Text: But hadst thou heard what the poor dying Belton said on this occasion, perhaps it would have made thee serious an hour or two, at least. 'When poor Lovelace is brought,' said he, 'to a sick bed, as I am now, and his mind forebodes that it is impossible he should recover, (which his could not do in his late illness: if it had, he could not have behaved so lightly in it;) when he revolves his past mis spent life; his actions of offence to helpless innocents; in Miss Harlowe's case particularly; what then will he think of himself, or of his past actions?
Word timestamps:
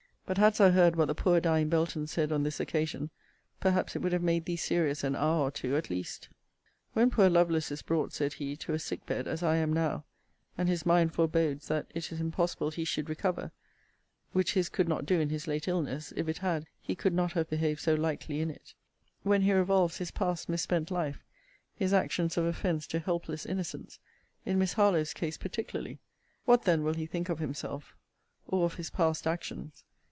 But 0.25 0.37
hadst 0.37 0.59
thou 0.59 0.71
heard 0.71 0.95
what 0.95 1.09
the 1.09 1.13
poor 1.15 1.41
dying 1.41 1.67
Belton 1.67 2.07
said 2.07 2.31
on 2.31 2.43
this 2.43 2.61
occasion, 2.61 3.09
perhaps 3.59 3.97
it 3.97 3.99
would 4.01 4.13
have 4.13 4.23
made 4.23 4.45
thee 4.45 4.55
serious 4.55 5.03
an 5.03 5.13
hour 5.13 5.41
or 5.47 5.51
two, 5.51 5.75
at 5.75 5.89
least. 5.89 6.29
'When 6.93 7.09
poor 7.09 7.29
Lovelace 7.29 7.69
is 7.69 7.81
brought,' 7.81 8.13
said 8.13 8.31
he, 8.35 8.55
'to 8.55 8.71
a 8.71 8.79
sick 8.79 9.05
bed, 9.05 9.27
as 9.27 9.43
I 9.43 9.57
am 9.57 9.73
now, 9.73 10.05
and 10.57 10.69
his 10.69 10.85
mind 10.85 11.13
forebodes 11.13 11.67
that 11.67 11.87
it 11.93 12.13
is 12.13 12.21
impossible 12.21 12.71
he 12.71 12.85
should 12.85 13.09
recover, 13.09 13.51
(which 14.31 14.53
his 14.53 14.69
could 14.69 14.87
not 14.87 15.05
do 15.05 15.19
in 15.19 15.27
his 15.31 15.47
late 15.47 15.67
illness: 15.67 16.13
if 16.15 16.29
it 16.29 16.37
had, 16.37 16.65
he 16.79 16.95
could 16.95 17.13
not 17.13 17.33
have 17.33 17.49
behaved 17.49 17.81
so 17.81 17.93
lightly 17.93 18.39
in 18.39 18.49
it;) 18.49 18.73
when 19.23 19.41
he 19.41 19.51
revolves 19.51 19.97
his 19.97 20.11
past 20.11 20.47
mis 20.47 20.61
spent 20.61 20.89
life; 20.89 21.25
his 21.75 21.91
actions 21.91 22.37
of 22.37 22.45
offence 22.45 22.87
to 22.87 22.99
helpless 22.99 23.45
innocents; 23.45 23.99
in 24.45 24.57
Miss 24.57 24.73
Harlowe's 24.73 25.13
case 25.13 25.37
particularly; 25.37 25.99
what 26.45 26.63
then 26.63 26.83
will 26.83 26.93
he 26.93 27.05
think 27.05 27.27
of 27.27 27.39
himself, 27.39 27.97
or 28.47 28.63
of 28.63 28.75
his 28.75 28.89
past 28.89 29.27
actions? 29.27 29.83